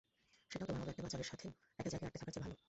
সেটাও 0.51 0.67
তোমার 0.67 0.81
মতো 0.81 1.01
বাচালের 1.05 1.27
সাথে 1.27 1.45
একটা 1.79 1.89
জায়গায় 1.89 2.07
আঁটকে 2.07 2.19
থাকার 2.21 2.33
চেয়ে 2.33 2.43
ভালো। 2.45 2.55